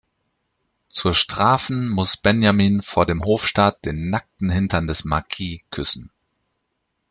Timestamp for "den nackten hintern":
3.85-4.87